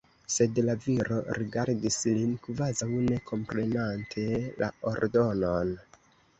[0.35, 4.27] Sed la viro rigardis lin, kvazaŭ ne komprenante
[4.65, 5.75] la ordonon.